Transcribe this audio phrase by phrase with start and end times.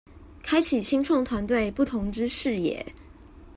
[0.41, 2.83] 開啟新創團隊不同之視野